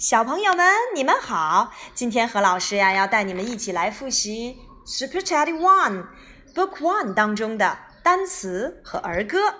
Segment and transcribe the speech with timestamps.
[0.00, 1.74] 小朋友们，你们好！
[1.92, 4.58] 今天何老师呀，要带你们一起来复习
[4.90, 6.06] 《Super Teddy One》
[6.54, 9.54] Book One 当中的单词和儿歌。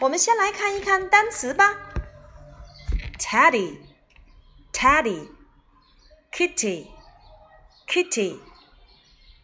[0.00, 1.76] 我们先来看一看单词吧。
[3.18, 3.76] Teddy,
[4.72, 5.28] Teddy,
[6.32, 6.86] Kitty,
[7.86, 8.38] Kitty,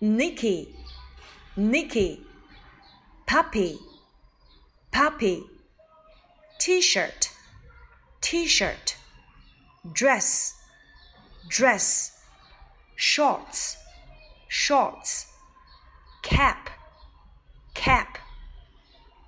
[0.01, 0.69] Nicky,
[1.55, 2.21] Nicky,
[3.27, 3.79] Puppy,
[4.91, 5.45] Puppy,
[6.59, 7.29] T-shirt,
[8.23, 8.95] T-shirt.
[9.93, 10.55] Dress,
[11.49, 12.19] dress,
[12.97, 13.77] shorts,
[14.49, 15.27] shorts,
[16.23, 16.71] cap,
[17.75, 18.19] cap,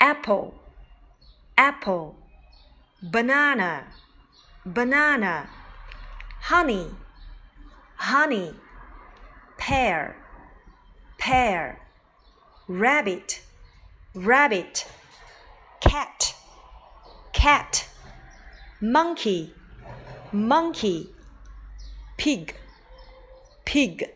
[0.01, 0.55] apple,
[1.59, 2.17] apple,
[3.03, 3.85] banana,
[4.65, 5.49] banana,
[6.41, 6.89] honey,
[7.97, 8.55] honey,
[9.59, 10.17] pear,
[11.19, 11.81] pear,
[12.67, 13.43] rabbit,
[14.15, 14.87] rabbit,
[15.81, 16.35] cat,
[17.33, 17.89] cat,
[18.81, 19.53] monkey
[20.33, 21.11] monkey,
[22.17, 22.55] pig,
[23.65, 24.11] pig,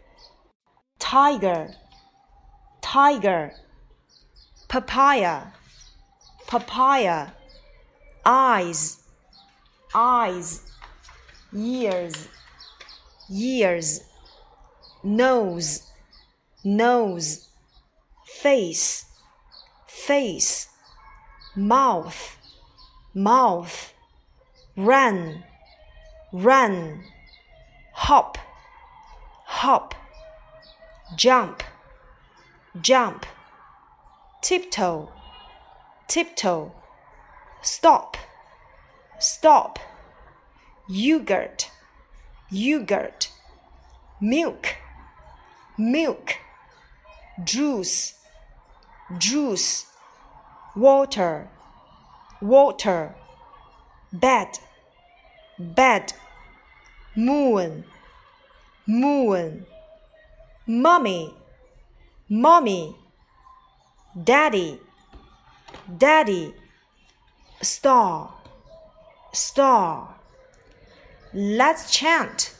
[0.98, 1.75] tiger,
[2.81, 3.53] tiger,
[4.69, 5.53] papaya,
[6.47, 7.33] papaya,
[8.25, 8.99] eyes,
[9.95, 10.62] eyes,
[11.55, 12.29] ears,
[13.31, 14.01] ears,
[15.03, 15.87] nose,
[16.65, 17.49] nose,
[18.25, 19.05] face,
[19.87, 20.69] face,
[21.56, 22.37] mouth,
[23.15, 23.93] mouth,
[24.77, 25.45] run
[26.33, 27.03] run,
[27.92, 28.39] hop,
[29.45, 29.95] hop,
[31.17, 31.62] jump,
[32.81, 33.27] jump,
[34.42, 35.09] tiptoe,
[36.09, 36.72] tiptoe,
[37.62, 38.17] stop,
[39.19, 39.78] stop,
[40.89, 41.69] yogurt,
[42.50, 43.31] yogurt,
[44.20, 44.77] milk,
[45.77, 46.34] milk,
[47.42, 48.15] juice,
[49.19, 49.87] juice,
[50.77, 51.48] water,
[52.41, 53.15] water,
[54.12, 54.59] bed,
[55.61, 56.12] bed
[57.14, 57.84] moon,
[58.86, 59.66] moon,
[60.66, 61.34] mommy,
[62.28, 62.97] mommy,
[64.25, 64.81] daddy,
[65.99, 66.54] daddy,
[67.60, 68.34] star,
[69.32, 70.16] star.
[71.32, 72.54] Let's chant.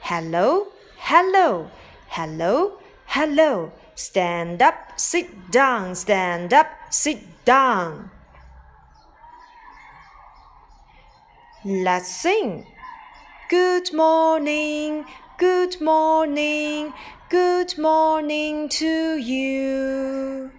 [0.00, 1.70] Hello, hello,
[2.08, 3.72] hello, hello.
[3.94, 8.10] Stand up, sit down, stand up, sit down.
[11.68, 12.64] Let's sing.
[13.50, 15.04] Good morning,
[15.36, 16.92] good morning,
[17.28, 20.52] good morning to you.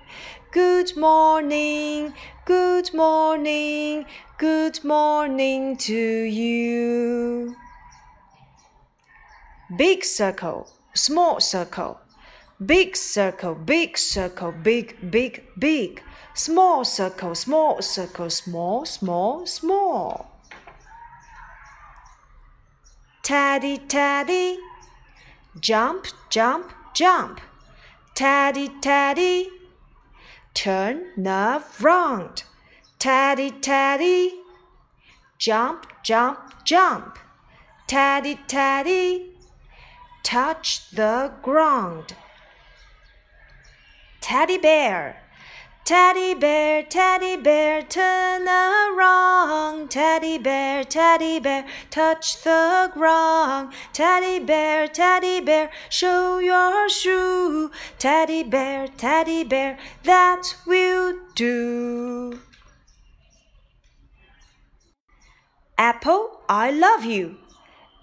[0.51, 2.13] Good morning,
[2.43, 4.05] good morning,
[4.37, 7.55] good morning to you.
[9.77, 12.01] Big circle, small circle,
[12.65, 16.03] big circle, big circle, big, big, big.
[16.33, 20.36] Small circle, small circle, small, small, small.
[23.27, 24.57] Teddy, Teddy.
[25.59, 27.41] Jump, jump, jump.
[28.15, 29.49] Teddy, Teddy.
[30.53, 32.43] Turn around.
[32.99, 34.31] Teddy, Teddy.
[35.37, 37.19] Jump, jump, jump.
[37.85, 39.35] Teddy, Teddy.
[40.23, 42.15] Touch the ground.
[44.21, 45.21] Teddy bear.
[45.87, 49.89] Teddy bear, teddy bear, turn around.
[49.89, 53.71] Teddy bear, teddy bear, touch the ground.
[53.93, 57.71] Teddy bear, teddy bear, show your shoe.
[57.99, 62.37] Teddy bear, teddy bear, that will do.
[65.77, 67.37] Apple, I love you.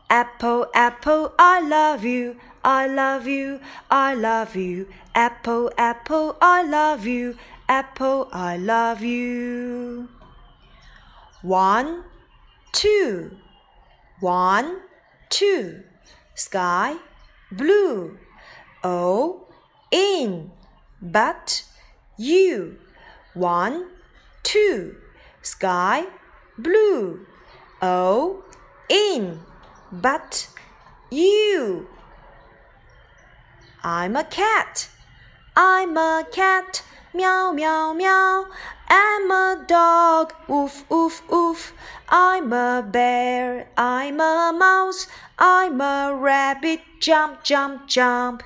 [0.09, 2.37] Apple, apple, I love you.
[2.65, 4.89] I love you, I love you.
[5.15, 7.37] Apple, apple, I love you.
[7.69, 10.09] Apple, I love you.
[11.41, 12.05] One,
[12.73, 13.39] two,
[14.21, 14.81] one,
[15.31, 15.83] two.
[16.35, 16.97] Sky,
[17.51, 18.19] blue.
[18.83, 19.47] O,
[19.91, 20.51] in,
[21.01, 21.65] but,
[22.19, 22.77] you.
[23.33, 23.89] One,
[24.43, 24.97] two.
[25.41, 26.05] Sky,
[26.59, 27.27] blue.
[27.81, 28.45] O,
[28.91, 29.41] in,
[29.91, 30.49] but,
[31.11, 31.89] you.
[33.83, 34.89] I'm a cat.
[35.57, 36.83] I'm a cat
[37.15, 38.47] meow meow meow.
[38.89, 41.73] I'm a dog, woof woof woof.
[42.09, 45.07] I'm a bear, I'm a mouse,
[45.39, 48.43] I'm a rabbit, jump jump jump.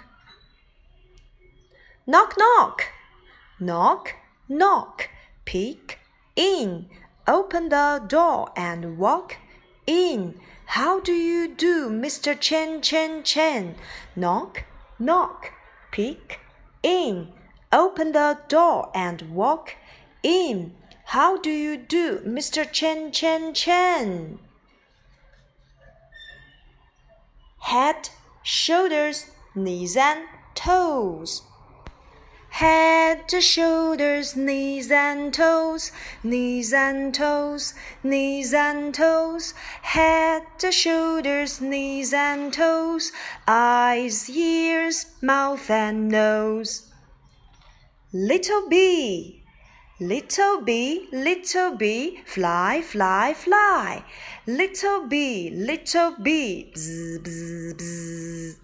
[2.07, 2.85] Knock knock,
[3.59, 4.15] knock
[4.49, 5.09] knock.
[5.45, 5.99] Peek
[6.37, 6.91] in,
[7.27, 9.37] open the door and walk
[9.87, 10.39] in.
[10.67, 12.39] How do you do, Mr.
[12.39, 13.77] Chen Chen Chen?
[14.15, 14.65] Knock
[14.99, 15.53] knock,
[15.91, 16.41] peek
[16.83, 17.33] in.
[17.73, 19.77] Open the door and walk
[20.23, 20.75] in.
[21.07, 22.71] How do you do, Mr.
[22.71, 24.39] Chen Chen Chen?
[27.69, 28.09] head,
[28.43, 30.21] shoulders, knees and
[30.55, 31.43] toes.
[32.49, 35.93] Head, shoulders, knees and toes,
[36.25, 39.53] knees and toes, knees and toes.
[39.83, 43.13] Head, shoulders, knees and toes,
[43.47, 46.88] eyes, ears, mouth and nose.
[48.11, 49.45] Little bee,
[50.01, 54.03] little bee, little bee, fly, fly, fly.
[54.47, 58.57] Little bee, little bee, bzz, bzz, bzz.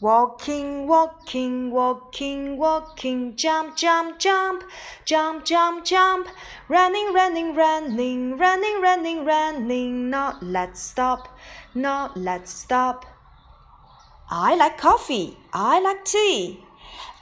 [0.00, 4.64] Walking, walking, walking, walking, jump, jump, jump,
[5.04, 6.26] jump, jump, jump,
[6.68, 11.38] running, running, running, running, running, running, not let's stop,
[11.72, 13.06] not let's stop.
[14.30, 16.62] I like coffee, I like tea.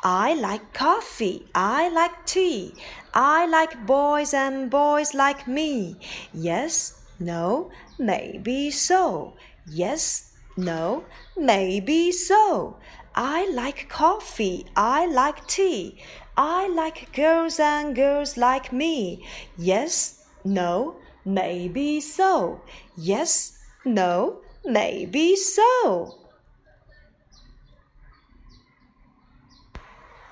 [0.03, 2.75] I like coffee, I like tea.
[3.15, 6.01] I like boys and boys like me.
[6.35, 9.35] Yes, no, maybe so.
[9.71, 11.05] Yes, no,
[11.37, 12.77] maybe so.
[13.15, 14.67] I like coffee.
[14.75, 15.99] I like tea.
[16.37, 19.25] I like girls and girls like me.
[19.57, 22.63] Yes, no, maybe so.
[22.97, 26.26] Yes, no, maybe so.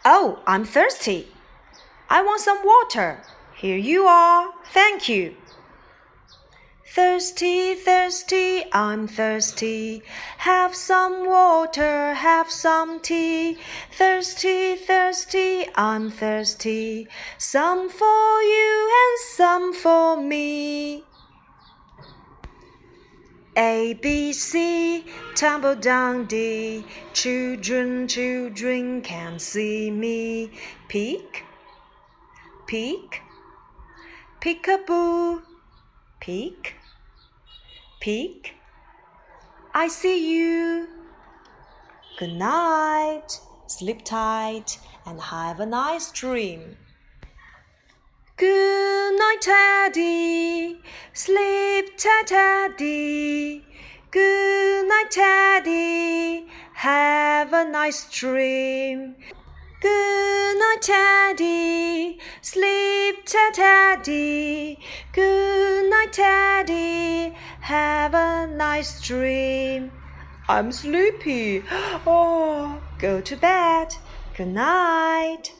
[0.07, 1.29] Oh, I'm thirsty.
[2.11, 3.23] I want some water.
[3.57, 4.53] Here you are.
[4.73, 5.35] Thank you.
[6.95, 10.03] Thirsty, thirsty, I'm thirsty.
[10.39, 13.57] Have some water, have some tea.
[13.91, 17.09] Thirsty, thirsty, I'm thirsty.
[17.39, 21.05] Some for you and some for me.
[23.57, 25.05] A, B, C,
[25.35, 26.85] tumble down D.
[27.13, 30.51] Children, children can see me.
[30.89, 31.45] Peek,
[32.67, 33.21] peek,
[34.41, 35.43] peekaboo,
[36.21, 36.75] peek
[38.05, 38.53] peek.
[39.73, 40.87] I see you.
[42.19, 43.41] Good night.
[43.67, 46.77] Sleep tight and have a nice dream.
[48.37, 50.83] Good night, Teddy.
[51.17, 53.65] Sleep Teddy.
[54.11, 56.49] Good night, Teddy.
[56.73, 59.15] Have a nice dream.
[59.81, 62.19] Good night, Teddy.
[62.43, 64.81] Sleep Teddy.
[65.13, 67.33] Good night, Teddy.
[67.61, 69.93] Have a nice dream.
[70.49, 71.63] I'm sleepy.
[72.07, 73.95] Oh, go to bed.
[74.37, 75.53] Good night.